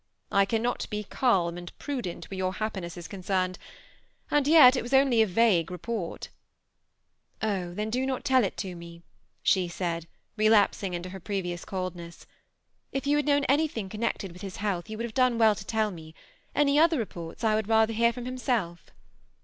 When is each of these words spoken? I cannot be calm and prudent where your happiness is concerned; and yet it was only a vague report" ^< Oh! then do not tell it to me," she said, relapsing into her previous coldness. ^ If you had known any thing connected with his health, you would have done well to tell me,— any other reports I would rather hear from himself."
I 0.31 0.45
cannot 0.45 0.89
be 0.89 1.03
calm 1.03 1.59
and 1.59 1.77
prudent 1.77 2.25
where 2.25 2.37
your 2.39 2.53
happiness 2.53 2.97
is 2.97 3.07
concerned; 3.07 3.59
and 4.31 4.47
yet 4.47 4.75
it 4.75 4.81
was 4.81 4.95
only 4.95 5.21
a 5.21 5.27
vague 5.27 5.69
report" 5.69 6.29
^< 7.41 7.47
Oh! 7.47 7.75
then 7.75 7.91
do 7.91 8.03
not 8.07 8.25
tell 8.25 8.43
it 8.43 8.57
to 8.57 8.73
me," 8.75 9.03
she 9.43 9.67
said, 9.67 10.07
relapsing 10.37 10.95
into 10.95 11.09
her 11.09 11.19
previous 11.19 11.65
coldness. 11.65 12.23
^ 12.25 12.25
If 12.91 13.05
you 13.05 13.15
had 13.15 13.27
known 13.27 13.43
any 13.43 13.67
thing 13.67 13.89
connected 13.89 14.31
with 14.31 14.41
his 14.41 14.55
health, 14.55 14.89
you 14.89 14.97
would 14.97 15.05
have 15.05 15.13
done 15.13 15.37
well 15.37 15.53
to 15.53 15.65
tell 15.67 15.91
me,— 15.91 16.15
any 16.55 16.79
other 16.79 16.97
reports 16.97 17.43
I 17.43 17.53
would 17.53 17.67
rather 17.69 17.93
hear 17.93 18.11
from 18.11 18.25
himself." 18.25 18.89